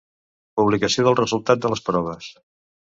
[0.61, 2.35] Publicació del resultat de les proves.